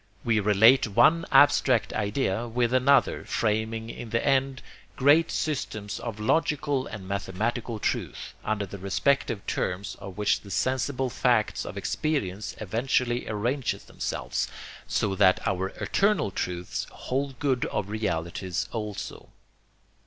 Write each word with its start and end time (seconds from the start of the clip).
We 0.23 0.39
relate 0.39 0.87
one 0.87 1.27
abstract 1.31 1.93
idea 1.93 2.47
with 2.47 2.73
another, 2.73 3.23
framing 3.23 3.91
in 3.91 4.09
the 4.09 4.25
end 4.25 4.63
great 4.95 5.29
systems 5.29 5.99
of 5.99 6.19
logical 6.19 6.87
and 6.87 7.07
mathematical 7.07 7.77
truth, 7.77 8.33
under 8.43 8.65
the 8.65 8.79
respective 8.79 9.45
terms 9.45 9.93
of 9.99 10.17
which 10.17 10.41
the 10.41 10.49
sensible 10.49 11.11
facts 11.11 11.65
of 11.67 11.77
experience 11.77 12.55
eventually 12.59 13.27
arrange 13.29 13.73
themselves, 13.83 14.47
so 14.87 15.13
that 15.13 15.47
our 15.47 15.67
eternal 15.79 16.31
truths 16.31 16.87
hold 16.89 17.37
good 17.37 17.65
of 17.67 17.89
realities 17.89 18.67
also. 18.71 19.29